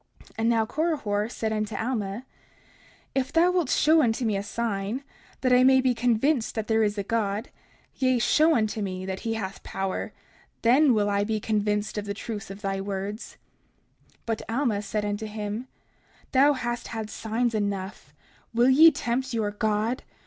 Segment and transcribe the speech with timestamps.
[0.23, 2.25] 30:43 And now Korihor said unto Alma:
[3.13, 5.03] If thou wilt show me a sign,
[5.41, 7.49] that I may be convinced that there is a God,
[7.93, 10.11] yea, show unto me that he hath power, and
[10.63, 13.37] then will I be convinced of the truth of thy words.
[14.25, 15.67] 30:44 But Alma said unto him:
[16.31, 18.11] Thou hast had signs enough;
[18.55, 20.01] will ye tempt your God?